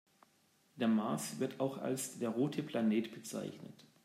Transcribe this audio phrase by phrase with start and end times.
[0.77, 3.85] Der Mars wird auch als der „rote Planet“ bezeichnet.